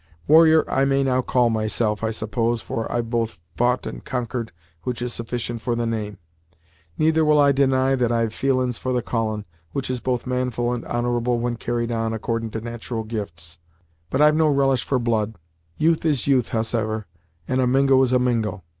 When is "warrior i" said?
0.27-0.83